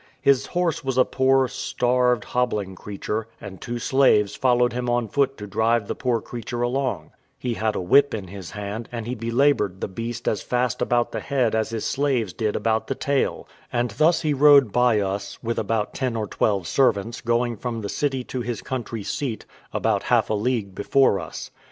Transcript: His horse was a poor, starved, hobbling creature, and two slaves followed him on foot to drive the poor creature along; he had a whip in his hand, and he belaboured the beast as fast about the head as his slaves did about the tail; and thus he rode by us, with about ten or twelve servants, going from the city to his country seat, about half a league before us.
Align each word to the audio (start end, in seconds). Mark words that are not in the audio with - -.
His 0.19 0.47
horse 0.47 0.83
was 0.83 0.97
a 0.97 1.05
poor, 1.05 1.47
starved, 1.47 2.23
hobbling 2.23 2.73
creature, 2.73 3.27
and 3.39 3.61
two 3.61 3.77
slaves 3.77 4.35
followed 4.35 4.73
him 4.73 4.89
on 4.89 5.07
foot 5.07 5.37
to 5.37 5.45
drive 5.45 5.87
the 5.87 5.93
poor 5.93 6.21
creature 6.21 6.63
along; 6.63 7.11
he 7.37 7.53
had 7.53 7.75
a 7.75 7.79
whip 7.81 8.11
in 8.15 8.27
his 8.27 8.49
hand, 8.49 8.89
and 8.91 9.05
he 9.05 9.13
belaboured 9.13 9.79
the 9.79 9.87
beast 9.87 10.27
as 10.27 10.41
fast 10.41 10.81
about 10.81 11.11
the 11.11 11.19
head 11.19 11.53
as 11.53 11.69
his 11.69 11.85
slaves 11.85 12.33
did 12.33 12.55
about 12.55 12.87
the 12.87 12.95
tail; 12.95 13.47
and 13.71 13.91
thus 13.91 14.23
he 14.23 14.33
rode 14.33 14.71
by 14.71 14.99
us, 14.99 15.37
with 15.43 15.59
about 15.59 15.93
ten 15.93 16.15
or 16.15 16.25
twelve 16.25 16.65
servants, 16.67 17.21
going 17.21 17.55
from 17.55 17.81
the 17.81 17.87
city 17.87 18.23
to 18.23 18.41
his 18.41 18.63
country 18.63 19.03
seat, 19.03 19.45
about 19.71 20.01
half 20.01 20.31
a 20.31 20.33
league 20.33 20.73
before 20.73 21.19
us. 21.19 21.51